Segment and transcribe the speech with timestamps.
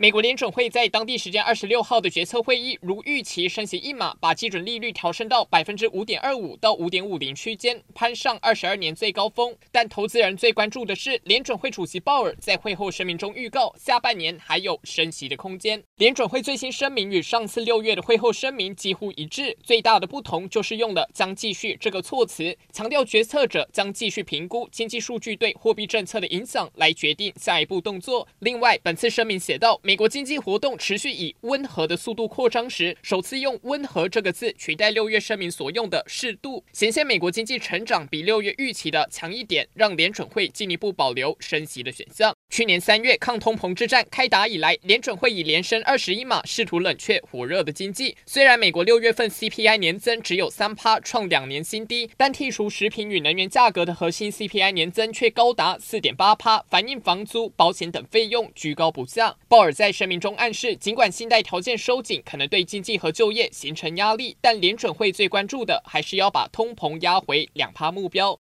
[0.00, 9.56] 美国联准会在当地时间二十六号的决策会议，如预期升息一码，把基准利率调升到百分之五点二五到五点五零区间，攀上二十二年最高峰。
[9.72, 15.82] 但投资人最关注的是，联准会主席鲍尔在会后声明中预告，下半年还有升息的空间。
[15.96, 28.28] 联准会最新声明与上次六月的会后声明几乎一致，最大的不同就是用了“将继续”这个措辞，强调决策者将继续评估经济数据对货币政策的影响，来决定下一步动作。
[28.38, 42.34] 另外，本次声明写道，美国经济活动持续以温和的速度扩张时，首次用“温和”这个字取代六月声明所用的“适度”，显现美国经济成长比六月预期的强一点，让联准会进一步保留升息的选项。
[42.50, 48.14] 去年三月抗通膨之战开打以来，联准会已连升二十一码，试图冷却火热的经济。
[48.26, 59.34] 虽然美国六月份 CPI 年增只有三趴，创两年新低，但剔除食品与能源价格的核心 CPI 年增却高达四点八趴，反映房租、保险等费用居高不下。
[59.48, 68.36] 鲍尔在声明中暗示，尽管信贷条件收紧可能对经济和就业形成压力，但联准会最关注的还是要把通膨压回两趴目标。